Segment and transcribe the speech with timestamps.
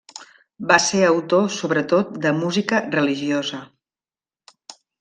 [0.69, 3.61] Va ser autor sobretot de música religiosa.